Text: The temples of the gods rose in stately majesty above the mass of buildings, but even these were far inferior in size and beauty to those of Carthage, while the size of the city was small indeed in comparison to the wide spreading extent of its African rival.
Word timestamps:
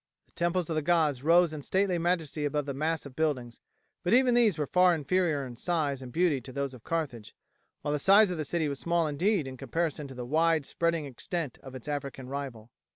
The 0.25 0.31
temples 0.31 0.67
of 0.67 0.75
the 0.75 0.81
gods 0.81 1.21
rose 1.21 1.53
in 1.53 1.61
stately 1.61 1.99
majesty 1.99 2.43
above 2.43 2.65
the 2.65 2.73
mass 2.73 3.05
of 3.05 3.15
buildings, 3.15 3.59
but 4.01 4.15
even 4.15 4.33
these 4.33 4.57
were 4.57 4.65
far 4.65 4.95
inferior 4.95 5.45
in 5.45 5.57
size 5.57 6.01
and 6.01 6.11
beauty 6.11 6.41
to 6.41 6.51
those 6.51 6.73
of 6.73 6.83
Carthage, 6.83 7.35
while 7.83 7.91
the 7.91 7.99
size 7.99 8.31
of 8.31 8.37
the 8.39 8.43
city 8.43 8.67
was 8.67 8.79
small 8.79 9.05
indeed 9.05 9.47
in 9.47 9.57
comparison 9.57 10.07
to 10.07 10.15
the 10.15 10.25
wide 10.25 10.65
spreading 10.65 11.05
extent 11.05 11.59
of 11.61 11.75
its 11.75 11.87
African 11.87 12.27
rival. 12.29 12.71